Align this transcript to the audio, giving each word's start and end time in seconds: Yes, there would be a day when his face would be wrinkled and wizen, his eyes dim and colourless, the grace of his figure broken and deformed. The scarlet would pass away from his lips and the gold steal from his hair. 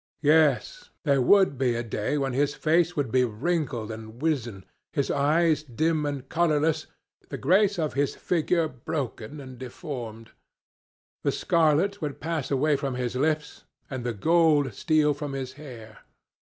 Yes, 0.23 0.89
there 1.03 1.21
would 1.21 1.59
be 1.59 1.75
a 1.75 1.83
day 1.83 2.17
when 2.17 2.33
his 2.33 2.55
face 2.55 2.95
would 2.95 3.11
be 3.11 3.23
wrinkled 3.23 3.91
and 3.91 4.19
wizen, 4.19 4.65
his 4.93 5.11
eyes 5.11 5.61
dim 5.61 6.07
and 6.07 6.27
colourless, 6.27 6.87
the 7.29 7.37
grace 7.37 7.77
of 7.77 7.93
his 7.93 8.15
figure 8.15 8.67
broken 8.67 9.39
and 9.39 9.59
deformed. 9.59 10.31
The 11.21 11.31
scarlet 11.31 12.01
would 12.01 12.19
pass 12.19 12.49
away 12.49 12.77
from 12.77 12.95
his 12.95 13.15
lips 13.15 13.65
and 13.91 14.03
the 14.03 14.11
gold 14.15 14.73
steal 14.73 15.13
from 15.13 15.33
his 15.33 15.53
hair. 15.53 15.99